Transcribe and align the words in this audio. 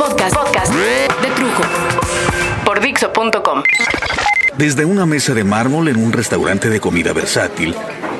podcast, 0.00 0.34
podcast 0.34 0.72
de 0.72 1.30
Trujo 1.36 1.62
por 2.64 2.80
Dixo.com. 2.80 3.62
Desde 4.56 4.86
una 4.86 5.04
mesa 5.04 5.34
de 5.34 5.44
mármol 5.44 5.88
en 5.88 6.02
un 6.02 6.14
restaurante 6.14 6.70
de 6.70 6.80
comida 6.80 7.12
versátil, 7.12 7.74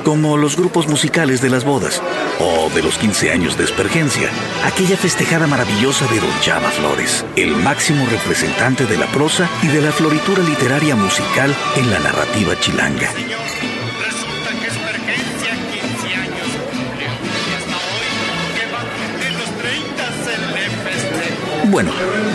como 0.05 0.37
los 0.37 0.57
grupos 0.57 0.87
musicales 0.87 1.41
de 1.41 1.49
las 1.49 1.65
bodas 1.65 1.99
o 2.39 2.69
de 2.69 2.83
los 2.83 2.99
15 2.99 3.31
años 3.31 3.57
de 3.57 3.63
Espergencia, 3.63 4.29
aquella 4.63 4.95
festejada 4.95 5.47
maravillosa 5.47 6.05
de 6.05 6.19
Don 6.19 6.39
Chava 6.41 6.69
Flores, 6.69 7.25
el 7.35 7.55
máximo 7.55 8.05
representante 8.05 8.85
de 8.85 8.97
la 8.97 9.07
prosa 9.07 9.49
y 9.63 9.67
de 9.67 9.81
la 9.81 9.91
floritura 9.91 10.43
literaria 10.43 10.95
musical 10.95 11.55
en 11.77 11.89
la 11.89 11.97
narrativa 11.97 12.59
chilanga. 12.59 13.09
Bueno, 21.71 21.91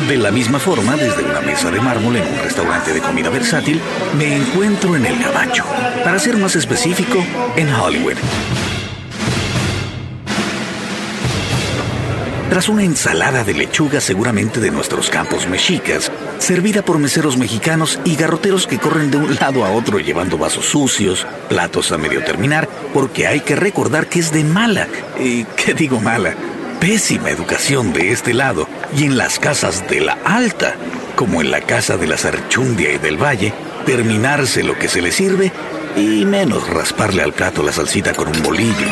de 0.08 0.16
la 0.16 0.30
misma 0.30 0.58
forma, 0.58 0.96
desde 0.96 1.22
una 1.22 1.42
mesa 1.42 1.70
de 1.70 1.78
mármol 1.78 2.16
en 2.16 2.26
un 2.26 2.38
restaurante 2.38 2.94
de 2.94 3.02
comida 3.02 3.28
versátil, 3.28 3.82
me 4.16 4.34
encuentro 4.34 4.96
en 4.96 5.04
el 5.04 5.18
Gabacho. 5.22 5.62
Para 6.02 6.18
ser 6.18 6.38
más 6.38 6.56
específico, 6.56 7.22
en 7.54 7.68
Hollywood. 7.70 8.16
Tras 12.48 12.70
una 12.70 12.84
ensalada 12.84 13.44
de 13.44 13.52
lechuga 13.52 14.00
seguramente 14.00 14.58
de 14.58 14.70
nuestros 14.70 15.10
campos 15.10 15.46
mexicas, 15.46 16.10
servida 16.38 16.80
por 16.80 16.98
meseros 16.98 17.36
mexicanos 17.36 18.00
y 18.04 18.16
garroteros 18.16 18.66
que 18.66 18.78
corren 18.78 19.10
de 19.10 19.18
un 19.18 19.34
lado 19.34 19.66
a 19.66 19.70
otro 19.70 19.98
llevando 19.98 20.38
vasos 20.38 20.64
sucios, 20.64 21.26
platos 21.50 21.92
a 21.92 21.98
medio 21.98 22.24
terminar, 22.24 22.66
porque 22.94 23.26
hay 23.26 23.40
que 23.40 23.54
recordar 23.54 24.06
que 24.06 24.20
es 24.20 24.32
de 24.32 24.44
mala, 24.44 24.88
eh, 25.18 25.44
¿qué 25.56 25.74
digo 25.74 26.00
mala? 26.00 26.34
Pésima 26.80 27.30
educación 27.30 27.92
de 27.92 28.12
este 28.12 28.34
lado 28.34 28.68
y 28.96 29.04
en 29.04 29.16
las 29.16 29.38
casas 29.38 29.88
de 29.88 30.00
la 30.00 30.18
alta, 30.24 30.74
como 31.16 31.40
en 31.40 31.50
la 31.50 31.62
casa 31.62 31.96
de 31.96 32.06
la 32.06 32.18
Sarchundia 32.18 32.92
y 32.92 32.98
del 32.98 33.16
Valle, 33.16 33.52
terminarse 33.86 34.62
lo 34.62 34.78
que 34.78 34.88
se 34.88 35.00
le 35.00 35.10
sirve 35.10 35.52
y 35.96 36.24
menos 36.26 36.68
rasparle 36.68 37.22
al 37.22 37.32
plato 37.32 37.62
la 37.62 37.72
salsita 37.72 38.12
con 38.12 38.28
un 38.28 38.42
bolillo 38.42 38.86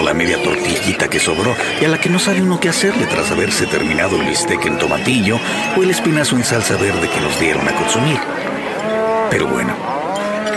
o 0.00 0.02
la 0.02 0.14
media 0.14 0.42
tortillita 0.42 1.08
que 1.08 1.20
sobró 1.20 1.54
y 1.80 1.84
a 1.84 1.88
la 1.88 2.00
que 2.00 2.08
no 2.08 2.18
sabe 2.18 2.42
uno 2.42 2.58
qué 2.58 2.70
hacerle 2.70 3.06
tras 3.06 3.30
haberse 3.30 3.66
terminado 3.66 4.16
el 4.16 4.26
bistec 4.26 4.64
en 4.64 4.78
tomatillo 4.78 5.38
o 5.76 5.82
el 5.82 5.90
espinazo 5.90 6.36
en 6.36 6.44
salsa 6.44 6.76
verde 6.76 7.08
que 7.08 7.20
nos 7.20 7.38
dieron 7.38 7.68
a 7.68 7.74
consumir. 7.74 8.18
Pero 9.30 9.46
bueno, 9.46 9.74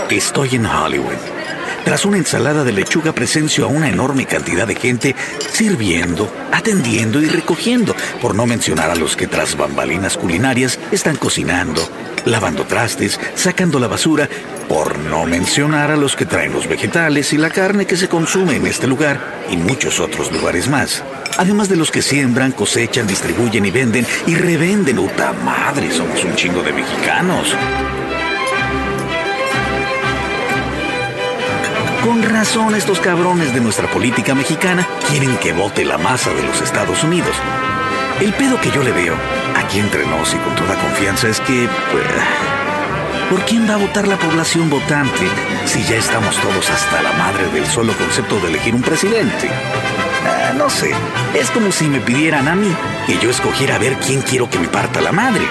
estoy 0.09 0.55
en 0.55 0.66
Hollywood. 0.66 1.38
Tras 1.85 2.05
una 2.05 2.17
ensalada 2.17 2.63
de 2.63 2.72
lechuga 2.72 3.13
presencio 3.13 3.66
a 3.66 3.67
una 3.67 3.89
enorme 3.89 4.25
cantidad 4.25 4.67
de 4.67 4.75
gente 4.75 5.16
sirviendo, 5.52 6.31
atendiendo 6.52 7.22
y 7.22 7.25
recogiendo, 7.25 7.95
por 8.22 8.35
no 8.35 8.45
mencionar 8.45 8.91
a 8.91 8.95
los 8.95 9.16
que 9.16 9.27
tras 9.27 9.58
bambalinas 9.58 10.17
culinarias 10.17 10.80
están 10.91 11.16
cocinando, 11.16 11.81
lavando 12.25 12.66
trastes, 12.66 13.19
sacando 13.35 13.80
la 13.80 13.88
basura, 13.88 14.30
por 14.67 15.00
no 15.00 15.25
mencionar 15.25 15.89
a 15.89 15.97
los 15.97 16.16
que 16.16 16.27
traen 16.27 16.53
los 16.53 16.67
vegetales 16.67 17.33
y 17.33 17.38
la 17.38 17.50
carne 17.50 17.88
que 17.88 17.97
se 17.97 18.07
consume 18.07 18.57
en 18.57 18.67
este 18.67 18.85
lugar 18.85 19.19
y 19.50 19.57
muchos 19.57 20.00
otros 20.00 20.31
lugares 20.31 20.69
más. 20.69 21.03
Además 21.38 21.69
de 21.69 21.75
los 21.75 21.89
que 21.89 22.03
siembran, 22.03 22.52
cosechan, 22.52 23.07
distribuyen 23.07 23.66
y 23.66 23.72
venden 23.72 24.05
y 24.27 24.35
revenden. 24.35 25.00
¡Uta 25.00 25.33
madre! 25.33 25.91
Somos 25.91 26.23
un 26.23 26.35
chingo 26.35 26.61
de 26.61 26.73
mexicanos. 26.73 27.55
Con 32.03 32.23
razón 32.23 32.75
estos 32.75 33.00
cabrones 33.00 33.53
de 33.53 33.59
nuestra 33.59 33.89
política 33.92 34.33
mexicana 34.33 34.88
quieren 35.09 35.38
que 35.38 35.52
vote 35.52 35.83
la 35.83 35.97
masa 35.97 36.33
de 36.33 36.44
los 36.44 36.61
Estados 36.61 37.03
Unidos. 37.03 37.36
El 38.22 38.33
pedo 38.33 38.59
que 38.61 38.72
yo 38.72 38.83
le 38.83 38.91
veo, 38.91 39.16
aquí 39.56 39.80
entre 39.80 40.06
nos 40.06 40.33
y 40.33 40.38
con 40.38 40.56
toda 40.56 40.75
confianza, 40.75 41.28
es 41.28 41.41
que... 41.41 41.67
pues, 41.91 42.06
¿Por 43.30 43.45
quién 43.45 43.69
va 43.69 43.75
a 43.75 43.78
votar 43.78 44.08
la 44.08 44.17
población 44.17 44.69
votante 44.69 45.28
si 45.66 45.83
ya 45.83 45.97
estamos 45.97 46.36
todos 46.38 46.69
hasta 46.69 47.01
la 47.03 47.12
madre 47.13 47.47
del 47.50 47.66
solo 47.68 47.94
concepto 47.94 48.40
de 48.40 48.47
elegir 48.47 48.73
un 48.73 48.81
presidente? 48.81 49.50
Ah, 50.25 50.53
no 50.57 50.69
sé, 50.69 50.91
es 51.35 51.52
como 51.52 51.72
si 51.72 51.85
me 51.85 52.00
pidieran 52.00 52.47
a 52.47 52.56
mí 52.56 52.73
que 53.06 53.19
yo 53.19 53.29
escogiera 53.29 53.75
a 53.75 53.79
ver 53.79 53.97
quién 53.97 54.22
quiero 54.22 54.50
que 54.50 54.57
me 54.57 54.68
parta 54.68 55.02
la 55.02 55.12
madre. 55.12 55.46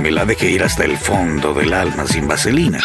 Me 0.00 0.10
la 0.10 0.24
deje 0.24 0.50
ir 0.50 0.62
hasta 0.62 0.84
el 0.84 0.96
fondo 0.96 1.52
del 1.52 1.72
alma 1.72 2.06
sin 2.06 2.26
vaselina. 2.26 2.80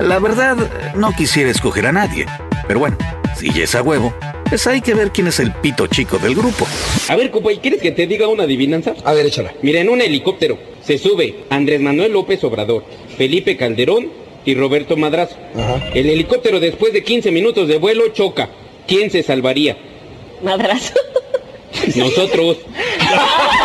La 0.00 0.18
verdad, 0.18 0.56
no 0.94 1.12
quisiera 1.12 1.50
escoger 1.50 1.86
a 1.86 1.92
nadie. 1.92 2.26
Pero 2.66 2.80
bueno, 2.80 2.96
si 3.36 3.52
ya 3.52 3.64
es 3.64 3.74
a 3.74 3.82
huevo, 3.82 4.14
pues 4.48 4.66
hay 4.66 4.80
que 4.80 4.94
ver 4.94 5.10
quién 5.10 5.26
es 5.26 5.40
el 5.40 5.52
pito 5.52 5.86
chico 5.88 6.18
del 6.18 6.34
grupo. 6.34 6.66
A 7.08 7.16
ver, 7.16 7.30
compa, 7.30 7.52
¿y 7.52 7.58
quieres 7.58 7.80
que 7.80 7.90
te 7.90 8.06
diga 8.06 8.28
una 8.28 8.44
adivinanza? 8.44 8.94
A 9.04 9.12
ver, 9.12 9.26
échala. 9.26 9.52
Mira, 9.62 9.80
en 9.80 9.88
un 9.88 10.00
helicóptero 10.00 10.58
se 10.84 10.98
sube 10.98 11.44
Andrés 11.50 11.80
Manuel 11.80 12.12
López 12.12 12.42
Obrador, 12.44 12.84
Felipe 13.16 13.56
Calderón 13.56 14.10
y 14.44 14.54
Roberto 14.54 14.96
Madrazo. 14.96 15.36
Ajá. 15.56 15.88
El 15.94 16.08
helicóptero 16.08 16.60
después 16.60 16.92
de 16.92 17.02
15 17.02 17.30
minutos 17.32 17.68
de 17.68 17.78
vuelo 17.78 18.08
choca. 18.08 18.48
¿Quién 18.86 19.10
se 19.10 19.22
salvaría? 19.22 19.76
Madrazo. 20.42 20.94
Nosotros. 21.96 22.58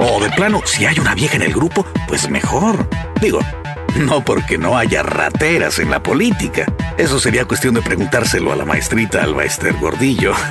O 0.00 0.18
de 0.18 0.30
plano, 0.30 0.62
si 0.64 0.86
hay 0.86 0.98
una 0.98 1.14
vieja 1.14 1.36
en 1.36 1.42
el 1.42 1.52
grupo, 1.52 1.84
pues 2.08 2.28
mejor. 2.30 2.88
Digo, 3.20 3.40
no 3.96 4.24
porque 4.24 4.56
no 4.56 4.76
haya 4.76 5.02
rateras 5.02 5.78
en 5.78 5.90
la 5.90 6.02
política. 6.02 6.64
Eso 6.96 7.20
sería 7.20 7.44
cuestión 7.44 7.74
de 7.74 7.82
preguntárselo 7.82 8.50
a 8.52 8.56
la 8.56 8.64
maestrita 8.64 9.22
Alba 9.22 9.44
Esther 9.44 9.74
Gordillo. 9.74 10.32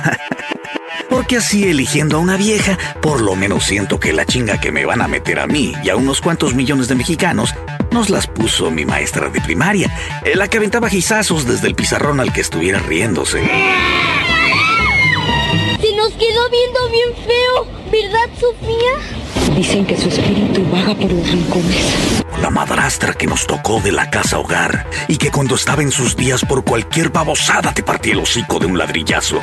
Porque 1.08 1.38
así 1.38 1.68
eligiendo 1.68 2.16
a 2.18 2.20
una 2.20 2.36
vieja, 2.36 2.78
por 3.02 3.20
lo 3.20 3.34
menos 3.34 3.64
siento 3.64 3.98
que 3.98 4.12
la 4.12 4.24
chinga 4.24 4.60
que 4.60 4.70
me 4.70 4.84
van 4.84 5.02
a 5.02 5.08
meter 5.08 5.40
a 5.40 5.48
mí 5.48 5.72
y 5.82 5.88
a 5.88 5.96
unos 5.96 6.20
cuantos 6.20 6.54
millones 6.54 6.86
de 6.86 6.94
mexicanos 6.94 7.52
nos 7.90 8.10
las 8.10 8.28
puso 8.28 8.70
mi 8.70 8.84
maestra 8.84 9.28
de 9.28 9.40
primaria, 9.40 9.90
eh, 10.24 10.36
la 10.36 10.46
que 10.46 10.58
aventaba 10.58 10.88
gizazos 10.88 11.46
desde 11.46 11.66
el 11.66 11.74
pizarrón 11.74 12.20
al 12.20 12.32
que 12.32 12.40
estuviera 12.40 12.78
riéndose. 12.78 13.40
Se 15.80 15.96
nos 15.96 16.12
quedó 16.12 16.48
viendo 16.50 16.90
bien 16.92 17.12
feo, 17.26 17.66
¿verdad, 17.90 18.30
Sofía? 18.38 19.19
Dicen 19.60 19.84
que 19.84 19.94
su 19.94 20.08
espíritu 20.08 20.64
vaga 20.70 20.94
por 20.94 21.12
los 21.12 21.30
rincones. 21.30 22.24
La 22.40 22.48
madrastra 22.48 23.12
que 23.12 23.26
nos 23.26 23.46
tocó 23.46 23.78
de 23.82 23.92
la 23.92 24.08
casa 24.08 24.38
hogar 24.38 24.88
y 25.06 25.18
que 25.18 25.30
cuando 25.30 25.54
estaba 25.54 25.82
en 25.82 25.90
sus 25.90 26.16
días 26.16 26.46
por 26.46 26.64
cualquier 26.64 27.10
babosada 27.10 27.74
te 27.74 27.82
partía 27.82 28.14
el 28.14 28.20
hocico 28.20 28.58
de 28.58 28.64
un 28.64 28.78
ladrillazo. 28.78 29.38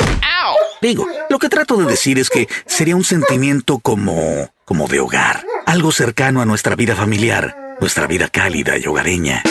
Digo, 0.81 1.05
lo 1.29 1.37
que 1.37 1.49
trato 1.49 1.77
de 1.77 1.85
decir 1.85 2.17
es 2.17 2.31
que 2.31 2.49
sería 2.65 2.95
un 2.95 3.03
sentimiento 3.03 3.77
como, 3.77 4.49
como 4.65 4.87
de 4.87 5.01
hogar, 5.01 5.45
algo 5.67 5.91
cercano 5.91 6.41
a 6.41 6.45
nuestra 6.45 6.75
vida 6.75 6.95
familiar, 6.95 7.77
nuestra 7.79 8.07
vida 8.07 8.27
cálida 8.27 8.75
y 8.75 8.87
hogareña. 8.87 9.43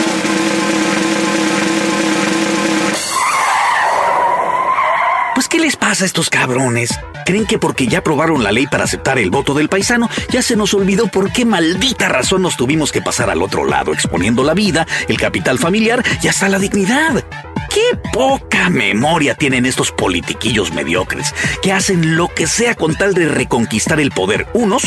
Pues, 5.36 5.48
¿qué 5.48 5.58
les 5.58 5.76
pasa 5.76 6.04
a 6.04 6.06
estos 6.06 6.30
cabrones? 6.30 6.98
¿Creen 7.26 7.44
que 7.44 7.58
porque 7.58 7.86
ya 7.86 7.98
aprobaron 7.98 8.42
la 8.42 8.52
ley 8.52 8.66
para 8.66 8.84
aceptar 8.84 9.18
el 9.18 9.28
voto 9.28 9.52
del 9.52 9.68
paisano, 9.68 10.08
ya 10.30 10.40
se 10.40 10.56
nos 10.56 10.72
olvidó 10.72 11.08
por 11.08 11.30
qué 11.30 11.44
maldita 11.44 12.08
razón 12.08 12.40
nos 12.40 12.56
tuvimos 12.56 12.90
que 12.90 13.02
pasar 13.02 13.28
al 13.28 13.42
otro 13.42 13.66
lado, 13.66 13.92
exponiendo 13.92 14.42
la 14.42 14.54
vida, 14.54 14.86
el 15.08 15.18
capital 15.18 15.58
familiar 15.58 16.02
y 16.22 16.28
hasta 16.28 16.48
la 16.48 16.58
dignidad? 16.58 17.22
¡Qué 17.68 17.98
poca 18.14 18.70
memoria 18.70 19.34
tienen 19.34 19.66
estos 19.66 19.92
politiquillos 19.92 20.72
mediocres 20.72 21.34
que 21.60 21.70
hacen 21.70 22.16
lo 22.16 22.28
que 22.28 22.46
sea 22.46 22.74
con 22.74 22.94
tal 22.94 23.12
de 23.12 23.28
reconquistar 23.28 24.00
el 24.00 24.12
poder 24.12 24.46
unos 24.54 24.84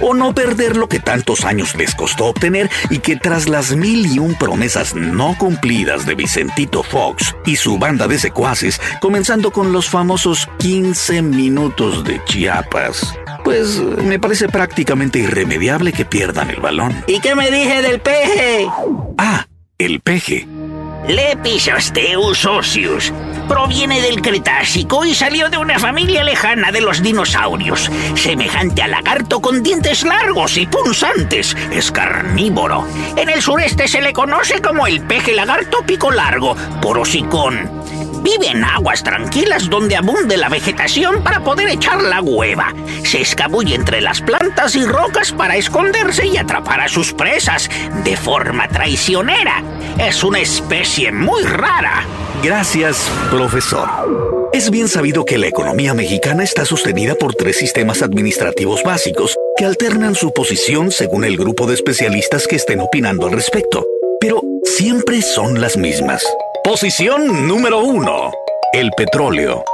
o 0.00 0.14
no 0.14 0.34
perder 0.34 0.76
lo 0.76 0.88
que 0.88 1.00
tantos 1.00 1.44
años 1.44 1.74
les 1.76 1.94
costó 1.94 2.26
obtener 2.26 2.70
y 2.90 2.98
que 2.98 3.16
tras 3.16 3.48
las 3.48 3.74
mil 3.74 4.06
y 4.06 4.18
un 4.18 4.34
promesas 4.34 4.94
no 4.94 5.36
cumplidas 5.38 6.06
de 6.06 6.14
Vicentito 6.14 6.82
Fox 6.82 7.34
y 7.46 7.56
su 7.56 7.78
banda 7.78 8.08
de 8.08 8.18
secuaces, 8.18 8.80
comenzando 9.00 9.50
con 9.50 9.72
los 9.72 9.88
famosos 9.88 10.48
15 10.58 11.22
minutos 11.22 12.04
de 12.04 12.22
Chiapas, 12.24 13.14
pues 13.44 13.78
me 13.80 14.18
parece 14.18 14.48
prácticamente 14.48 15.18
irremediable 15.18 15.92
que 15.92 16.04
pierdan 16.04 16.50
el 16.50 16.60
balón. 16.60 17.04
¿Y 17.06 17.20
qué 17.20 17.34
me 17.34 17.50
dije 17.50 17.82
del 17.82 18.00
peje? 18.00 18.66
Ah, 19.16 19.46
el 19.78 20.00
peje. 20.00 20.46
Lepisosteus 21.06 22.44
ocius. 22.44 23.12
Proviene 23.48 24.00
del 24.00 24.20
Cretácico 24.20 25.04
y 25.04 25.14
salió 25.14 25.48
de 25.48 25.56
una 25.56 25.78
familia 25.78 26.22
lejana 26.22 26.70
de 26.70 26.80
los 26.80 27.02
dinosaurios. 27.02 27.90
Semejante 28.14 28.82
al 28.82 28.90
lagarto 28.90 29.40
con 29.40 29.62
dientes 29.62 30.02
largos 30.02 30.56
y 30.58 30.66
punzantes, 30.66 31.56
es 31.70 31.90
carnívoro. 31.90 32.86
En 33.16 33.30
el 33.30 33.40
sureste 33.40 33.88
se 33.88 34.02
le 34.02 34.12
conoce 34.12 34.60
como 34.60 34.86
el 34.86 35.00
peje 35.02 35.34
lagarto 35.34 35.82
pico 35.86 36.10
largo, 36.10 36.54
por 36.82 36.98
hocicón. 36.98 37.77
Vive 38.30 38.48
en 38.48 38.62
aguas 38.62 39.02
tranquilas 39.02 39.70
donde 39.70 39.96
abunde 39.96 40.36
la 40.36 40.50
vegetación 40.50 41.22
para 41.22 41.42
poder 41.42 41.70
echar 41.70 42.02
la 42.02 42.20
hueva. 42.20 42.74
Se 43.02 43.22
escabulle 43.22 43.74
entre 43.74 44.02
las 44.02 44.20
plantas 44.20 44.76
y 44.76 44.84
rocas 44.84 45.32
para 45.32 45.56
esconderse 45.56 46.26
y 46.26 46.36
atrapar 46.36 46.82
a 46.82 46.88
sus 46.88 47.14
presas 47.14 47.70
de 48.04 48.18
forma 48.18 48.68
traicionera. 48.68 49.62
Es 49.98 50.22
una 50.22 50.40
especie 50.40 51.10
muy 51.10 51.42
rara. 51.42 52.04
Gracias, 52.42 53.10
profesor. 53.30 53.88
Es 54.52 54.70
bien 54.70 54.88
sabido 54.88 55.24
que 55.24 55.38
la 55.38 55.46
economía 55.46 55.94
mexicana 55.94 56.44
está 56.44 56.66
sostenida 56.66 57.14
por 57.14 57.34
tres 57.34 57.56
sistemas 57.56 58.02
administrativos 58.02 58.82
básicos 58.82 59.36
que 59.56 59.64
alternan 59.64 60.14
su 60.14 60.34
posición 60.34 60.90
según 60.90 61.24
el 61.24 61.38
grupo 61.38 61.66
de 61.66 61.74
especialistas 61.74 62.46
que 62.46 62.56
estén 62.56 62.80
opinando 62.80 63.26
al 63.26 63.32
respecto, 63.32 63.86
pero 64.20 64.42
siempre 64.64 65.22
son 65.22 65.62
las 65.62 65.78
mismas. 65.78 66.22
Posición 66.68 67.48
número 67.48 67.80
uno. 67.80 68.30
El 68.74 68.90
petróleo. 68.94 69.64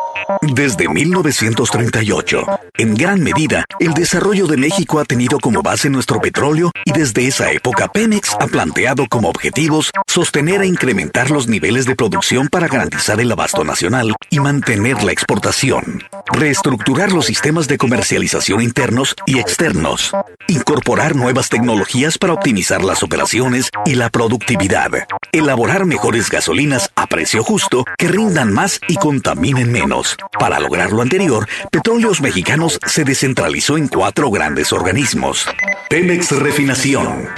Desde 0.42 0.88
1938, 0.88 2.46
en 2.78 2.94
gran 2.94 3.22
medida, 3.22 3.64
el 3.78 3.94
desarrollo 3.94 4.46
de 4.46 4.56
México 4.56 4.98
ha 4.98 5.04
tenido 5.04 5.38
como 5.38 5.62
base 5.62 5.90
nuestro 5.90 6.20
petróleo 6.20 6.70
y 6.84 6.92
desde 6.92 7.26
esa 7.26 7.50
época 7.52 7.88
Pemex 7.88 8.36
ha 8.40 8.46
planteado 8.46 9.06
como 9.08 9.28
objetivos 9.28 9.90
sostener 10.06 10.62
e 10.62 10.66
incrementar 10.66 11.30
los 11.30 11.48
niveles 11.48 11.86
de 11.86 11.96
producción 11.96 12.48
para 12.48 12.68
garantizar 12.68 13.20
el 13.20 13.32
abasto 13.32 13.64
nacional 13.64 14.14
y 14.30 14.40
mantener 14.40 15.02
la 15.02 15.12
exportación, 15.12 16.04
reestructurar 16.32 17.12
los 17.12 17.26
sistemas 17.26 17.68
de 17.68 17.78
comercialización 17.78 18.62
internos 18.62 19.14
y 19.26 19.38
externos, 19.38 20.12
incorporar 20.48 21.16
nuevas 21.16 21.48
tecnologías 21.48 22.18
para 22.18 22.34
optimizar 22.34 22.84
las 22.84 23.02
operaciones 23.02 23.70
y 23.86 23.94
la 23.94 24.10
productividad, 24.10 24.90
elaborar 25.32 25.86
mejores 25.86 26.30
gasolinas 26.30 26.90
a 26.94 27.06
precio 27.06 27.42
justo 27.42 27.84
que 27.98 28.08
rindan 28.08 28.52
más 28.52 28.80
y 28.88 28.96
contaminen 28.96 29.72
menos. 29.72 30.03
Para 30.38 30.60
lograr 30.60 30.92
lo 30.92 31.02
anterior, 31.02 31.48
Petróleos 31.70 32.20
Mexicanos 32.20 32.78
se 32.86 33.04
descentralizó 33.04 33.76
en 33.76 33.88
cuatro 33.88 34.30
grandes 34.30 34.72
organismos. 34.72 35.46
Pemex 35.88 36.32
Refinación, 36.32 37.28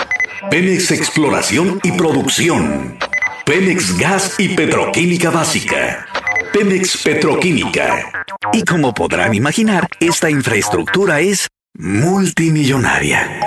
Pemex 0.51 0.91
Exploración 0.91 1.81
y 1.83 1.93
Producción, 1.93 2.99
Pemex 3.45 3.97
Gas 3.99 4.35
y 4.39 4.51
Petroquímica 4.51 5.31
Básica, 5.31 6.07
Pemex 6.53 7.03
Petroquímica. 7.03 8.27
Y 8.53 8.63
como 8.63 8.95
podrán 8.95 9.35
imaginar, 9.35 9.89
esta 10.01 10.31
infraestructura 10.31 11.21
es 11.21 11.49
multimillonaria. 11.75 13.41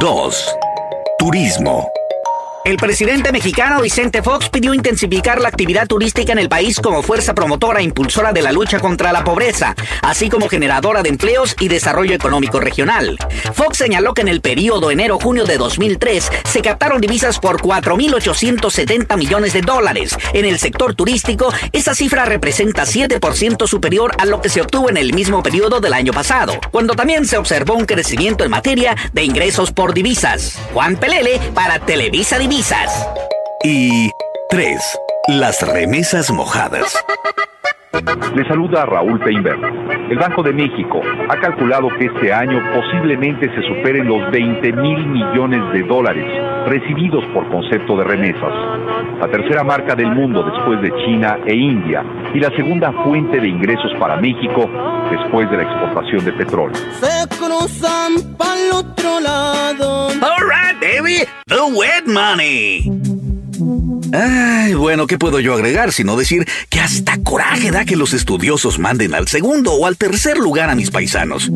2. 0.00 0.56
Turismo. 1.18 1.90
El 2.68 2.76
presidente 2.76 3.32
mexicano 3.32 3.80
Vicente 3.80 4.22
Fox 4.22 4.50
pidió 4.50 4.74
intensificar 4.74 5.40
la 5.40 5.48
actividad 5.48 5.86
turística 5.86 6.32
en 6.32 6.38
el 6.38 6.50
país 6.50 6.78
como 6.78 7.02
fuerza 7.02 7.32
promotora 7.32 7.80
e 7.80 7.84
impulsora 7.84 8.34
de 8.34 8.42
la 8.42 8.52
lucha 8.52 8.78
contra 8.78 9.10
la 9.10 9.24
pobreza, 9.24 9.74
así 10.02 10.28
como 10.28 10.50
generadora 10.50 11.02
de 11.02 11.08
empleos 11.08 11.56
y 11.60 11.68
desarrollo 11.68 12.14
económico 12.14 12.60
regional. 12.60 13.16
Fox 13.54 13.78
señaló 13.78 14.12
que 14.12 14.20
en 14.20 14.28
el 14.28 14.42
periodo 14.42 14.90
enero-junio 14.90 15.46
de 15.46 15.56
2003 15.56 16.30
se 16.44 16.60
captaron 16.60 17.00
divisas 17.00 17.38
por 17.38 17.62
4.870 17.62 19.16
millones 19.16 19.54
de 19.54 19.62
dólares. 19.62 20.14
En 20.34 20.44
el 20.44 20.58
sector 20.58 20.94
turístico, 20.94 21.50
esa 21.72 21.94
cifra 21.94 22.26
representa 22.26 22.82
7% 22.82 23.66
superior 23.66 24.14
a 24.18 24.26
lo 24.26 24.42
que 24.42 24.50
se 24.50 24.60
obtuvo 24.60 24.90
en 24.90 24.98
el 24.98 25.14
mismo 25.14 25.42
periodo 25.42 25.80
del 25.80 25.94
año 25.94 26.12
pasado, 26.12 26.52
cuando 26.70 26.92
también 26.92 27.24
se 27.24 27.38
observó 27.38 27.76
un 27.76 27.86
crecimiento 27.86 28.44
en 28.44 28.50
materia 28.50 28.94
de 29.14 29.24
ingresos 29.24 29.72
por 29.72 29.94
divisas. 29.94 30.58
Juan 30.74 30.96
Pelele 30.96 31.40
para 31.54 31.78
Televisa 31.78 32.36
Y 33.62 34.10
3. 34.50 34.98
Las 35.28 35.62
remesas 35.62 36.32
mojadas. 36.32 36.92
Le 38.34 38.48
saluda 38.48 38.84
Raúl 38.84 39.20
Peinberg. 39.20 39.60
El 40.10 40.18
Banco 40.18 40.42
de 40.42 40.52
México 40.52 41.00
ha 41.28 41.36
calculado 41.36 41.88
que 41.96 42.06
este 42.06 42.32
año 42.32 42.60
posiblemente 42.74 43.48
se 43.54 43.62
superen 43.62 44.08
los 44.08 44.28
20 44.32 44.72
mil 44.72 45.06
millones 45.06 45.72
de 45.72 45.84
dólares 45.84 46.26
recibidos 46.66 47.24
por 47.32 47.48
concepto 47.48 47.96
de 47.96 48.02
remesas. 48.02 48.52
La 49.20 49.28
tercera 49.28 49.62
marca 49.62 49.94
del 49.94 50.10
mundo 50.10 50.42
después 50.42 50.82
de 50.82 50.90
China 51.04 51.38
e 51.46 51.54
India 51.54 52.02
y 52.34 52.40
la 52.40 52.50
segunda 52.56 52.90
fuente 53.04 53.38
de 53.38 53.46
ingresos 53.46 53.92
para 54.00 54.16
México 54.16 54.68
después 55.12 55.48
de 55.48 55.58
la 55.58 55.62
exportación 55.62 56.24
de 56.24 56.32
petróleo. 56.32 56.76
Se 56.98 57.28
cruzan 57.36 58.36
para 58.36 58.54
el 58.54 58.72
otro 58.72 59.20
lado. 59.20 60.08
The 61.46 61.62
wet 61.72 62.06
money. 62.06 62.90
Ay, 64.12 64.74
bueno, 64.74 65.06
¿qué 65.06 65.18
puedo 65.18 65.40
yo 65.40 65.54
agregar 65.54 65.92
sino 65.92 66.16
decir 66.16 66.46
que 66.70 66.80
hasta 66.80 67.18
coraje 67.18 67.70
da 67.70 67.84
que 67.84 67.96
los 67.96 68.14
estudiosos 68.14 68.78
manden 68.78 69.14
al 69.14 69.28
segundo 69.28 69.72
o 69.72 69.86
al 69.86 69.96
tercer 69.96 70.38
lugar 70.38 70.70
a 70.70 70.74
mis 70.74 70.90
paisanos? 70.90 71.50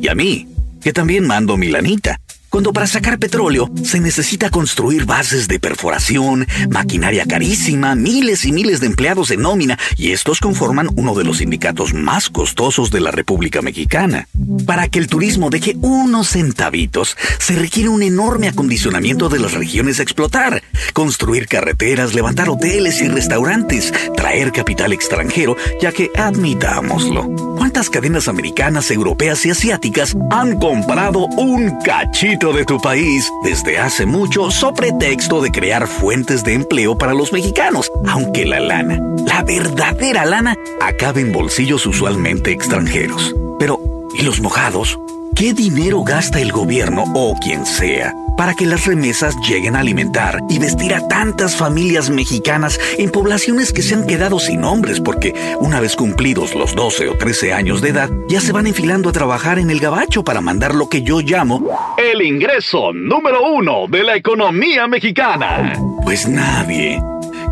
Y 0.00 0.08
a 0.08 0.14
mí, 0.14 0.48
que 0.82 0.92
también 0.92 1.26
mando 1.26 1.56
mi 1.56 1.68
lanita. 1.68 2.18
Cuando 2.52 2.74
para 2.74 2.86
sacar 2.86 3.18
petróleo 3.18 3.70
se 3.82 3.98
necesita 3.98 4.50
construir 4.50 5.06
bases 5.06 5.48
de 5.48 5.58
perforación, 5.58 6.46
maquinaria 6.68 7.24
carísima, 7.24 7.94
miles 7.94 8.44
y 8.44 8.52
miles 8.52 8.80
de 8.80 8.88
empleados 8.88 9.30
en 9.30 9.40
nómina, 9.40 9.78
y 9.96 10.10
estos 10.10 10.38
conforman 10.38 10.90
uno 10.94 11.14
de 11.14 11.24
los 11.24 11.38
sindicatos 11.38 11.94
más 11.94 12.28
costosos 12.28 12.90
de 12.90 13.00
la 13.00 13.10
República 13.10 13.62
Mexicana. 13.62 14.28
Para 14.66 14.88
que 14.88 14.98
el 14.98 15.06
turismo 15.06 15.48
deje 15.48 15.76
unos 15.80 16.28
centavitos, 16.28 17.16
se 17.38 17.56
requiere 17.56 17.88
un 17.88 18.02
enorme 18.02 18.48
acondicionamiento 18.48 19.30
de 19.30 19.38
las 19.38 19.54
regiones 19.54 19.98
a 19.98 20.02
explotar, 20.02 20.62
construir 20.92 21.48
carreteras, 21.48 22.12
levantar 22.12 22.50
hoteles 22.50 23.00
y 23.00 23.08
restaurantes, 23.08 23.94
traer 24.14 24.52
capital 24.52 24.92
extranjero, 24.92 25.56
ya 25.80 25.90
que 25.90 26.10
admitámoslo, 26.14 27.30
¿cuántas 27.56 27.88
cadenas 27.88 28.28
americanas, 28.28 28.90
europeas 28.90 29.46
y 29.46 29.50
asiáticas 29.52 30.14
han 30.30 30.58
comprado 30.58 31.28
un 31.38 31.80
cachito? 31.80 32.41
De 32.50 32.64
tu 32.64 32.80
país 32.80 33.30
desde 33.44 33.78
hace 33.78 34.04
mucho 34.04 34.50
so 34.50 34.74
pretexto 34.74 35.40
de 35.40 35.52
crear 35.52 35.86
fuentes 35.86 36.42
de 36.42 36.54
empleo 36.54 36.98
para 36.98 37.14
los 37.14 37.32
mexicanos, 37.32 37.88
aunque 38.08 38.44
la 38.44 38.58
lana, 38.58 38.98
la 39.24 39.44
verdadera 39.44 40.24
lana, 40.24 40.56
acabe 40.80 41.20
en 41.20 41.30
bolsillos 41.30 41.86
usualmente 41.86 42.50
extranjeros. 42.50 43.32
Pero, 43.60 43.78
¿y 44.18 44.22
los 44.22 44.40
mojados? 44.40 44.98
¿Qué 45.36 45.54
dinero 45.54 46.02
gasta 46.02 46.40
el 46.40 46.50
gobierno 46.50 47.04
o 47.14 47.36
quien 47.40 47.64
sea 47.64 48.12
para 48.36 48.54
que 48.54 48.66
las 48.66 48.86
remesas 48.86 49.36
lleguen 49.46 49.76
a 49.76 49.80
alimentar 49.80 50.40
y 50.48 50.58
vestir 50.58 50.94
a 50.94 51.06
tantas 51.06 51.54
familias 51.56 52.10
mexicanas 52.10 52.78
en 52.98 53.10
poblaciones 53.10 53.72
que 53.72 53.82
se 53.82 53.94
han 53.94 54.06
quedado 54.06 54.38
sin 54.38 54.64
hombres 54.64 55.00
porque 55.00 55.34
una 55.60 55.80
vez 55.80 55.96
cumplidos 55.96 56.54
los 56.54 56.74
12 56.74 57.08
o 57.08 57.16
13 57.16 57.52
años 57.52 57.80
de 57.80 57.90
edad 57.90 58.10
ya 58.28 58.40
se 58.40 58.52
van 58.52 58.66
enfilando 58.66 59.10
a 59.10 59.12
trabajar 59.12 59.58
en 59.58 59.70
el 59.70 59.80
gabacho 59.80 60.24
para 60.24 60.40
mandar 60.40 60.74
lo 60.74 60.88
que 60.88 61.02
yo 61.02 61.20
llamo 61.20 61.62
el 62.10 62.22
ingreso 62.22 62.92
número 62.92 63.46
uno 63.46 63.86
de 63.88 64.02
la 64.02 64.16
economía 64.16 64.86
mexicana? 64.88 65.74
Pues 66.04 66.28
nadie. 66.28 67.00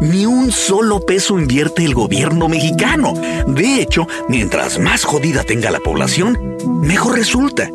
Ni 0.00 0.26
un 0.26 0.50
solo 0.50 1.04
peso 1.04 1.38
invierte 1.38 1.84
el 1.84 1.94
gobierno 1.94 2.48
mexicano. 2.48 3.12
De 3.46 3.80
hecho, 3.80 4.08
mientras 4.28 4.78
más 4.78 5.04
jodida 5.04 5.44
tenga 5.44 5.70
la 5.70 5.80
población, 5.80 6.56
mejor 6.82 7.16
resulta 7.16 7.70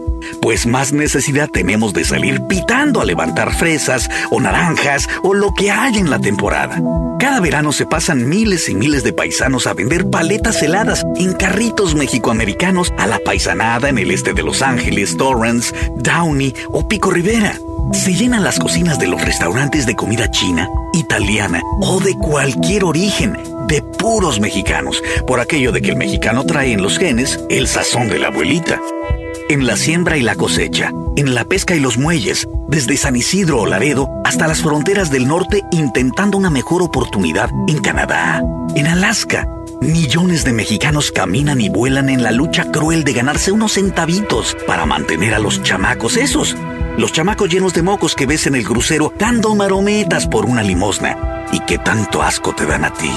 pues 0.46 0.68
más 0.68 0.94
necesidad 0.94 1.50
tenemos 1.50 1.92
de 1.92 2.04
salir 2.04 2.40
pitando 2.44 3.02
a 3.02 3.06
levantar 3.06 3.52
fresas 3.52 4.08
o 4.30 4.40
naranjas 4.40 5.10
o 5.24 5.34
lo 5.34 5.52
que 5.56 5.72
hay 5.72 5.98
en 5.98 6.12
la 6.12 6.20
temporada. 6.20 6.80
Cada 7.18 7.40
verano 7.40 7.72
se 7.72 7.88
pasan 7.88 8.30
miles 8.30 8.70
y 8.70 8.76
miles 8.76 9.04
de 9.04 9.12
paisanos 9.12 9.66
a 9.66 9.74
vender 9.74 10.08
paletas 10.12 10.62
heladas 10.62 11.04
en 11.16 11.34
carritos 11.34 11.96
mexicoamericanos 11.96 12.94
a 13.00 13.08
la 13.08 13.18
paisanada 13.18 13.90
en 13.90 13.98
el 13.98 14.12
este 14.12 14.34
de 14.34 14.44
Los 14.44 14.62
Ángeles, 14.62 15.18
Torrance, 15.18 15.74
Downey 15.96 16.54
o 16.70 16.88
Pico 16.88 17.10
Rivera. 17.10 17.58
Se 17.94 18.14
llenan 18.14 18.44
las 18.44 18.60
cocinas 18.60 19.00
de 19.00 19.08
los 19.08 19.24
restaurantes 19.24 19.88
de 19.88 19.96
comida 19.96 20.30
china, 20.30 20.70
italiana 20.94 21.60
o 21.82 22.00
de 22.00 22.14
cualquier 22.20 22.84
origen 22.84 23.36
de 23.68 23.82
puros 23.82 24.40
mexicanos, 24.40 25.02
por 25.26 25.40
aquello 25.40 25.72
de 25.72 25.82
que 25.82 25.90
el 25.90 25.96
mexicano 25.96 26.46
trae 26.46 26.72
en 26.72 26.84
los 26.84 27.00
genes 27.00 27.40
el 27.50 27.68
sazón 27.68 28.10
de 28.10 28.20
la 28.20 28.28
abuelita 28.28 28.80
en 29.50 29.68
la 29.68 29.76
siembra 29.78 30.18
y 30.18 30.22
la 30.22 30.36
cosecha, 30.36 30.92
en 31.16 31.36
la 31.36 31.46
pesca 31.46 31.76
y 31.76 31.80
los 31.80 31.98
muelles, 31.98 32.48
desde 32.68 32.98
San 32.98 33.16
Isidro 33.16 33.62
o 33.62 33.66
Laredo 33.66 34.10
hasta 34.24 34.48
las 34.48 34.62
fronteras 34.62 35.12
del 35.12 35.28
norte 35.28 35.62
intentando 35.72 36.38
una 36.38 36.50
mejor 36.50 36.82
oportunidad 36.82 37.50
en 37.68 37.80
Canadá, 37.80 38.44
en 38.76 38.88
Alaska. 38.88 39.48
Millones 39.82 40.46
de 40.46 40.54
mexicanos 40.54 41.12
caminan 41.12 41.62
y 41.62 41.70
vuelan 41.70 42.10
en 42.10 42.24
la 42.24 42.32
lucha 42.32 42.72
cruel 42.72 43.04
de 43.04 43.14
ganarse 43.14 43.52
unos 43.52 43.74
centavitos 43.74 44.56
para 44.66 44.86
mantener 44.86 45.36
a 45.36 45.40
los 45.40 45.62
chamacos 45.62 46.18
esos. 46.18 46.56
Los 46.98 47.12
chamacos 47.12 47.50
llenos 47.50 47.74
de 47.74 47.84
mocos 47.84 48.16
que 48.16 48.26
ves 48.26 48.48
en 48.48 48.56
el 48.56 48.66
crucero 48.66 49.14
dando 49.20 49.54
marometas 49.54 50.28
por 50.28 50.46
una 50.46 50.64
limosna. 50.64 51.46
Y 51.52 51.60
que 51.60 51.78
tanto 51.78 52.24
asco 52.24 52.56
te 52.56 52.66
dan 52.66 52.86
a 52.86 52.94
ti 52.94 53.12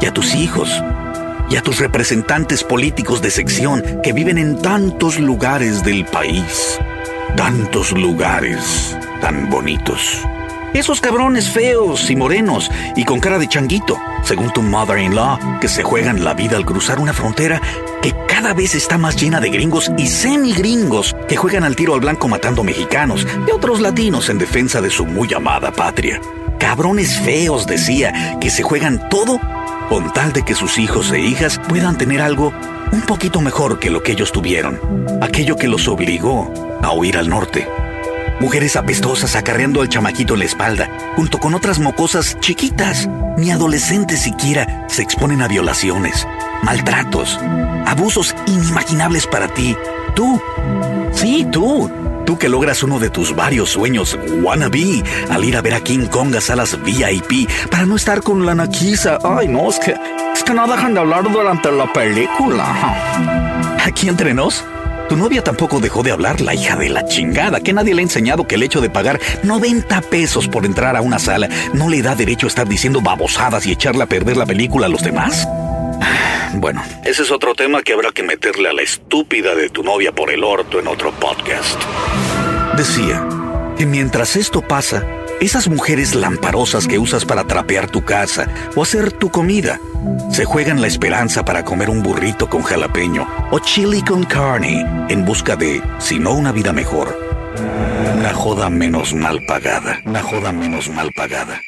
y 0.00 0.06
a 0.06 0.12
tus 0.12 0.34
hijos 0.34 0.70
y 1.50 1.56
a 1.56 1.62
tus 1.62 1.78
representantes 1.78 2.64
políticos 2.64 3.22
de 3.22 3.30
sección 3.30 3.82
que 4.02 4.12
viven 4.12 4.38
en 4.38 4.60
tantos 4.60 5.18
lugares 5.18 5.82
del 5.82 6.04
país, 6.04 6.78
tantos 7.36 7.92
lugares 7.92 8.96
tan 9.20 9.48
bonitos. 9.50 10.22
Esos 10.74 11.00
cabrones 11.00 11.48
feos 11.48 12.10
y 12.10 12.16
morenos 12.16 12.70
y 12.94 13.04
con 13.04 13.20
cara 13.20 13.38
de 13.38 13.48
changuito, 13.48 13.98
según 14.22 14.52
tu 14.52 14.62
mother-in-law, 14.62 15.60
que 15.60 15.68
se 15.68 15.82
juegan 15.82 16.22
la 16.22 16.34
vida 16.34 16.56
al 16.56 16.66
cruzar 16.66 17.00
una 17.00 17.14
frontera 17.14 17.60
que 18.02 18.14
cada 18.28 18.52
vez 18.52 18.74
está 18.74 18.98
más 18.98 19.16
llena 19.16 19.40
de 19.40 19.48
gringos 19.48 19.90
y 19.96 20.06
semi-gringos 20.06 21.16
que 21.26 21.36
juegan 21.36 21.64
al 21.64 21.74
tiro 21.74 21.94
al 21.94 22.00
blanco 22.00 22.28
matando 22.28 22.62
mexicanos 22.62 23.26
y 23.46 23.50
otros 23.50 23.80
latinos 23.80 24.28
en 24.28 24.38
defensa 24.38 24.80
de 24.80 24.90
su 24.90 25.06
muy 25.06 25.32
amada 25.32 25.72
patria. 25.72 26.20
Cabrones 26.58 27.18
feos, 27.18 27.66
decía, 27.66 28.38
que 28.40 28.50
se 28.50 28.62
juegan 28.62 29.08
todo 29.08 29.40
con 29.88 30.12
tal 30.12 30.32
de 30.32 30.44
que 30.44 30.54
sus 30.54 30.78
hijos 30.78 31.12
e 31.12 31.20
hijas 31.20 31.58
puedan 31.68 31.96
tener 31.96 32.20
algo 32.20 32.52
un 32.92 33.02
poquito 33.02 33.40
mejor 33.40 33.78
que 33.78 33.90
lo 33.90 34.02
que 34.02 34.12
ellos 34.12 34.32
tuvieron, 34.32 34.80
aquello 35.20 35.56
que 35.56 35.68
los 35.68 35.88
obligó 35.88 36.52
a 36.82 36.92
huir 36.92 37.16
al 37.16 37.28
norte. 37.28 37.68
Mujeres 38.40 38.76
apestosas 38.76 39.34
acarreando 39.34 39.80
al 39.80 39.88
chamaquito 39.88 40.34
en 40.34 40.40
la 40.40 40.46
espalda, 40.46 40.88
junto 41.16 41.38
con 41.38 41.54
otras 41.54 41.80
mocosas 41.80 42.38
chiquitas, 42.40 43.08
ni 43.36 43.50
adolescentes 43.50 44.20
siquiera, 44.20 44.86
se 44.88 45.02
exponen 45.02 45.42
a 45.42 45.48
violaciones, 45.48 46.26
maltratos, 46.62 47.38
abusos 47.86 48.34
inimaginables 48.46 49.26
para 49.26 49.48
ti. 49.48 49.76
Tú, 50.14 50.40
sí, 51.12 51.46
tú, 51.50 51.90
tú 52.28 52.36
que 52.36 52.50
logras 52.50 52.82
uno 52.82 52.98
de 52.98 53.08
tus 53.08 53.34
varios 53.34 53.70
sueños 53.70 54.18
wannabe 54.42 55.02
al 55.30 55.46
ir 55.46 55.56
a 55.56 55.62
ver 55.62 55.72
a 55.72 55.80
King 55.80 56.08
Kong 56.08 56.36
a 56.36 56.42
salas 56.42 56.78
VIP 56.82 57.48
para 57.70 57.86
no 57.86 57.96
estar 57.96 58.20
con 58.22 58.44
la 58.44 58.54
naquiza. 58.54 59.16
Ay, 59.24 59.48
no, 59.48 59.70
es 59.70 59.78
que, 59.78 59.96
es 60.34 60.44
que 60.44 60.52
no 60.52 60.68
dejan 60.68 60.92
de 60.92 61.00
hablar 61.00 61.22
durante 61.32 61.72
la 61.72 61.90
película. 61.90 63.78
Aquí 63.82 64.10
entre 64.10 64.34
nos. 64.34 64.62
Tu 65.08 65.16
novia 65.16 65.42
tampoco 65.42 65.80
dejó 65.80 66.02
de 66.02 66.10
hablar, 66.10 66.42
la 66.42 66.54
hija 66.54 66.76
de 66.76 66.90
la 66.90 67.06
chingada, 67.06 67.60
que 67.60 67.72
nadie 67.72 67.94
le 67.94 68.02
ha 68.02 68.04
enseñado 68.04 68.46
que 68.46 68.56
el 68.56 68.62
hecho 68.62 68.82
de 68.82 68.90
pagar 68.90 69.18
90 69.42 70.02
pesos 70.02 70.48
por 70.48 70.66
entrar 70.66 70.96
a 70.96 71.00
una 71.00 71.18
sala 71.18 71.48
no 71.72 71.88
le 71.88 72.02
da 72.02 72.14
derecho 72.14 72.46
a 72.46 72.48
estar 72.48 72.68
diciendo 72.68 73.00
babosadas 73.00 73.64
y 73.64 73.72
echarle 73.72 74.02
a 74.02 74.06
perder 74.06 74.36
la 74.36 74.44
película 74.44 74.84
a 74.84 74.90
los 74.90 75.02
demás. 75.02 75.48
Bueno, 76.60 76.82
ese 77.04 77.22
es 77.22 77.30
otro 77.30 77.54
tema 77.54 77.82
que 77.82 77.92
habrá 77.92 78.10
que 78.10 78.24
meterle 78.24 78.68
a 78.68 78.72
la 78.72 78.82
estúpida 78.82 79.54
de 79.54 79.70
tu 79.70 79.84
novia 79.84 80.10
por 80.10 80.28
el 80.28 80.42
orto 80.42 80.80
en 80.80 80.88
otro 80.88 81.12
podcast. 81.12 81.80
Decía 82.76 83.24
que 83.76 83.86
mientras 83.86 84.34
esto 84.34 84.60
pasa, 84.60 85.06
esas 85.40 85.68
mujeres 85.68 86.16
lamparosas 86.16 86.88
que 86.88 86.98
usas 86.98 87.24
para 87.24 87.44
trapear 87.44 87.88
tu 87.88 88.04
casa 88.04 88.48
o 88.74 88.82
hacer 88.82 89.12
tu 89.12 89.30
comida, 89.30 89.78
se 90.32 90.44
juegan 90.44 90.80
la 90.80 90.88
esperanza 90.88 91.44
para 91.44 91.64
comer 91.64 91.90
un 91.90 92.02
burrito 92.02 92.50
con 92.50 92.62
jalapeño 92.62 93.28
o 93.52 93.60
chili 93.60 94.02
con 94.02 94.24
carne 94.24 94.84
en 95.08 95.24
busca 95.24 95.54
de, 95.54 95.80
si 96.00 96.18
no 96.18 96.32
una 96.32 96.50
vida 96.50 96.72
mejor, 96.72 97.16
una 98.16 98.34
joda 98.34 98.68
menos 98.68 99.14
mal 99.14 99.44
pagada, 99.46 100.00
una 100.04 100.22
joda 100.22 100.50
menos 100.50 100.88
mal 100.88 101.12
pagada, 101.12 101.62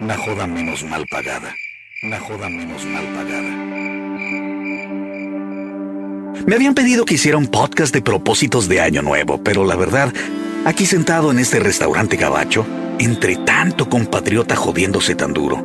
una 0.00 0.16
joda 0.16 0.46
menos 0.46 0.84
mal 0.84 1.06
pagada, 1.06 1.54
una 2.02 2.18
joda 2.18 2.48
menos 2.48 2.86
mal 2.86 3.04
pagada. 3.14 3.81
Me 6.46 6.56
habían 6.56 6.74
pedido 6.74 7.04
que 7.04 7.14
hiciera 7.14 7.38
un 7.38 7.46
podcast 7.46 7.94
de 7.94 8.02
propósitos 8.02 8.68
de 8.68 8.80
Año 8.80 9.00
Nuevo, 9.00 9.42
pero 9.42 9.64
la 9.64 9.76
verdad, 9.76 10.12
aquí 10.64 10.86
sentado 10.86 11.30
en 11.30 11.38
este 11.38 11.60
restaurante 11.60 12.16
gabacho, 12.16 12.66
entre 12.98 13.36
tanto 13.36 13.88
compatriota 13.88 14.56
jodiéndose 14.56 15.14
tan 15.14 15.32
duro, 15.32 15.64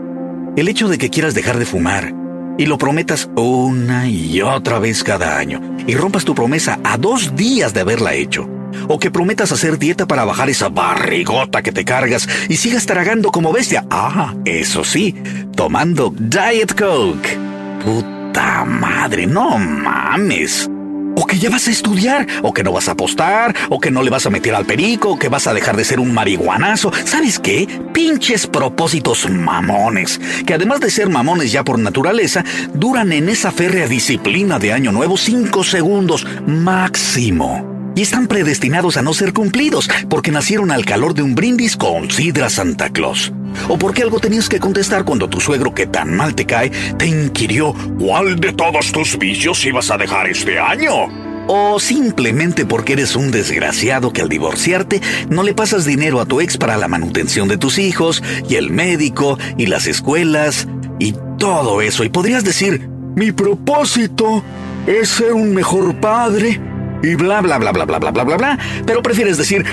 el 0.55 0.67
hecho 0.67 0.87
de 0.87 0.99
que 0.99 1.09
quieras 1.09 1.33
dejar 1.33 1.57
de 1.57 1.65
fumar 1.65 2.13
y 2.59 2.67
lo 2.67 2.77
prometas 2.77 3.27
una 3.35 4.07
y 4.07 4.41
otra 4.41 4.77
vez 4.77 5.03
cada 5.03 5.37
año 5.37 5.61
y 5.87 5.95
rompas 5.95 6.25
tu 6.25 6.35
promesa 6.35 6.79
a 6.83 6.97
dos 6.97 7.35
días 7.35 7.73
de 7.73 7.81
haberla 7.81 8.13
hecho, 8.13 8.47
o 8.87 8.99
que 8.99 9.09
prometas 9.09 9.51
hacer 9.51 9.79
dieta 9.79 10.07
para 10.07 10.25
bajar 10.25 10.49
esa 10.49 10.69
barrigota 10.69 11.63
que 11.63 11.71
te 11.71 11.85
cargas 11.85 12.29
y 12.49 12.57
sigas 12.57 12.85
tragando 12.85 13.31
como 13.31 13.51
bestia. 13.51 13.85
Ah, 13.89 14.35
eso 14.45 14.83
sí, 14.83 15.15
tomando 15.55 16.13
Diet 16.15 16.75
Coke. 16.75 18.16
Madre, 18.65 19.27
no 19.27 19.57
mames 19.57 20.69
o 21.19 21.25
que 21.25 21.39
ya 21.39 21.49
vas 21.49 21.67
a 21.67 21.71
estudiar, 21.71 22.27
o 22.43 22.53
que 22.53 22.63
no 22.63 22.71
vas 22.71 22.87
a 22.87 22.91
apostar, 22.91 23.55
o 23.69 23.79
que 23.79 23.89
no 23.89 24.03
le 24.03 24.11
vas 24.11 24.27
a 24.27 24.29
meter 24.29 24.53
al 24.53 24.65
perico, 24.65 25.09
o 25.09 25.19
que 25.19 25.29
vas 25.29 25.47
a 25.47 25.53
dejar 25.53 25.75
de 25.75 25.83
ser 25.83 25.99
un 25.99 26.13
marihuanazo. 26.13 26.91
¿Sabes 27.05 27.39
qué? 27.39 27.67
Pinches 27.91 28.45
propósitos 28.45 29.27
mamones, 29.27 30.21
que 30.45 30.53
además 30.53 30.79
de 30.79 30.91
ser 30.91 31.09
mamones 31.09 31.51
ya 31.51 31.63
por 31.63 31.79
naturaleza, 31.79 32.45
duran 32.71 33.11
en 33.13 33.29
esa 33.29 33.51
férrea 33.51 33.87
disciplina 33.87 34.59
de 34.59 34.73
Año 34.73 34.91
Nuevo 34.91 35.17
cinco 35.17 35.63
segundos 35.63 36.27
máximo 36.45 37.66
y 37.97 38.03
están 38.03 38.27
predestinados 38.27 38.95
a 38.97 39.01
no 39.01 39.11
ser 39.11 39.33
cumplidos 39.33 39.89
porque 40.07 40.29
nacieron 40.29 40.71
al 40.71 40.85
calor 40.85 41.15
de 41.15 41.23
un 41.23 41.33
brindis 41.33 41.75
con 41.75 42.11
Sidra 42.11 42.47
Santa 42.47 42.91
Claus. 42.91 43.33
O 43.69 43.79
porque 43.79 44.03
algo 44.03 44.19
tenías 44.19 44.47
que 44.47 44.59
contestar 44.59 45.03
cuando 45.03 45.27
tu 45.27 45.41
suegro 45.41 45.73
que 45.73 45.87
tan 45.87 46.15
mal 46.15 46.35
te 46.35 46.45
cae 46.45 46.69
te 46.69 47.07
inquirió 47.07 47.73
¿cuál 47.97 48.39
de 48.39 48.53
todos 48.53 48.91
tus 48.91 49.17
vicios 49.17 49.65
ibas 49.65 49.89
a 49.89 49.97
dejar 49.97 50.27
este 50.27 50.59
año? 50.59 50.91
O 51.47 51.79
simplemente 51.79 52.67
porque 52.67 52.93
eres 52.93 53.15
un 53.15 53.31
desgraciado 53.31 54.13
que 54.13 54.21
al 54.21 54.29
divorciarte 54.29 55.01
no 55.29 55.41
le 55.41 55.55
pasas 55.55 55.83
dinero 55.83 56.21
a 56.21 56.27
tu 56.27 56.39
ex 56.39 56.57
para 56.57 56.77
la 56.77 56.87
manutención 56.87 57.47
de 57.47 57.57
tus 57.57 57.79
hijos 57.79 58.21
y 58.47 58.55
el 58.55 58.69
médico 58.69 59.39
y 59.57 59.65
las 59.65 59.87
escuelas 59.87 60.67
y 60.99 61.15
todo 61.39 61.81
eso. 61.81 62.03
Y 62.03 62.09
podrías 62.09 62.43
decir, 62.43 62.87
mi 63.15 63.31
propósito 63.31 64.43
es 64.85 65.09
ser 65.09 65.33
un 65.33 65.55
mejor 65.55 65.99
padre 65.99 66.61
y 67.03 67.15
bla 67.15 67.41
bla 67.41 67.57
bla 67.57 67.71
bla 67.71 67.85
bla 67.85 67.99
bla 67.99 68.11
bla 68.11 68.23
bla 68.23 68.37
bla, 68.37 68.59
pero 68.85 69.01
prefieres 69.01 69.37
decir, 69.37 69.65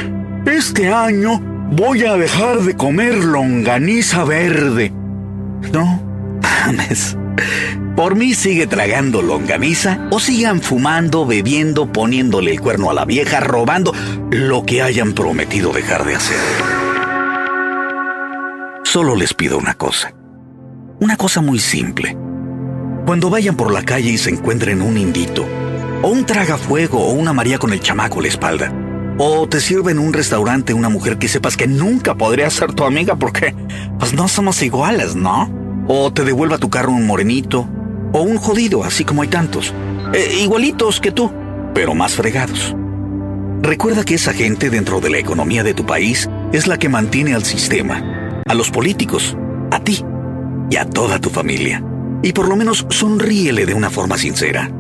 este 0.47 0.93
año 0.93 1.41
voy 1.71 2.05
a 2.05 2.17
dejar 2.17 2.61
de 2.61 2.77
comer 2.77 3.17
longaniza 3.17 4.25
verde. 4.25 4.93
No, 5.73 6.03
mames. 6.43 7.17
Por 7.97 8.17
mí 8.17 8.35
sigue 8.35 8.67
tragando 8.67 9.23
longaniza 9.23 10.09
o 10.11 10.19
sigan 10.19 10.61
fumando, 10.61 11.27
bebiendo, 11.27 11.93
poniéndole 11.93 12.53
el 12.53 12.61
cuerno 12.61 12.91
a 12.91 12.95
la 12.95 13.05
vieja, 13.05 13.41
robando 13.41 13.93
lo 14.31 14.65
que 14.65 14.83
hayan 14.83 15.13
prometido 15.13 15.73
dejar 15.73 16.05
de 16.05 16.17
hacer. 16.17 16.37
Solo 18.83 19.15
les 19.15 19.33
pido 19.35 19.59
una 19.59 19.75
cosa. 19.75 20.13
Una 21.01 21.17
cosa 21.17 21.41
muy 21.41 21.59
simple. 21.59 22.17
Cuando 23.07 23.31
vayan 23.31 23.57
por 23.57 23.73
la 23.73 23.83
calle 23.83 24.11
y 24.11 24.19
se 24.19 24.31
encuentren 24.31 24.83
un 24.83 24.97
indito, 24.97 25.47
o 26.05 26.09
un 26.09 26.27
tragafuego 26.27 26.99
o 26.99 27.13
una 27.15 27.33
María 27.33 27.59
con 27.59 27.73
el 27.73 27.81
chamaco 27.81 28.19
a 28.19 28.23
la 28.23 28.29
espalda. 28.29 28.71
O 29.17 29.49
te 29.49 29.59
sirve 29.59 29.91
en 29.91 29.99
un 29.99 30.13
restaurante 30.13 30.75
una 30.75 30.91
mujer 30.91 31.17
que 31.17 31.29
sepas 31.29 31.57
que 31.57 31.67
nunca 31.67 32.15
podría 32.15 32.51
ser 32.51 32.75
tu 32.75 32.85
amiga 32.85 33.17
porque 33.17 33.55
pues 33.99 34.13
no 34.13 34.29
somos 34.29 34.63
iguales, 34.63 35.17
¿no? 35.17 35.51
O 35.89 36.13
te 36.13 36.25
devuelva 36.25 36.59
tu 36.59 36.69
carro 36.69 36.93
un 36.93 37.07
morenito 37.07 37.67
o 38.13 38.21
un 38.21 38.37
jodido, 38.37 38.85
así 38.85 39.05
como 39.05 39.23
hay 39.23 39.29
tantos. 39.29 39.73
Eh, 40.13 40.41
igualitos 40.43 41.01
que 41.01 41.11
tú, 41.11 41.33
pero 41.73 41.95
más 41.95 42.13
fregados. 42.13 42.77
Recuerda 43.63 44.05
que 44.05 44.17
esa 44.17 44.35
gente 44.35 44.69
dentro 44.69 45.01
de 45.01 45.09
la 45.09 45.19
economía 45.19 45.63
de 45.63 45.73
tu 45.73 45.87
país 45.87 46.29
es 46.53 46.67
la 46.67 46.77
que 46.77 46.91
mantiene 46.91 47.35
al 47.35 47.45
sistema, 47.45 48.43
a 48.47 48.53
los 48.53 48.71
políticos, 48.71 49.39
a 49.71 49.81
ti 49.81 50.05
y 50.71 50.77
a 50.77 50.85
toda 50.85 51.19
tu 51.19 51.31
familia. 51.31 51.83
Y 52.23 52.35
por 52.35 52.47
lo 52.47 52.57
menos 52.57 52.87
sonríele 52.91 53.65
de 53.65 53.73
una 53.73 53.89
forma 53.89 54.19
sincera. 54.19 54.71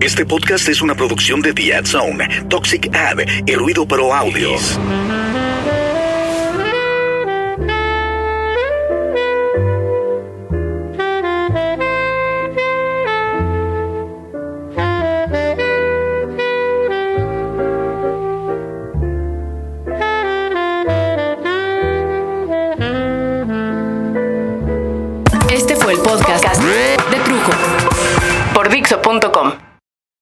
Este 0.00 0.24
podcast 0.24 0.68
es 0.68 0.80
una 0.80 0.94
producción 0.94 1.42
de 1.42 1.52
The 1.52 1.74
Ad 1.74 1.86
Zone, 1.86 2.28
Toxic 2.48 2.94
Ad 2.94 3.18
y 3.46 3.54
Ruido 3.54 3.86
Pro 3.86 4.14
Audio. 4.14 4.50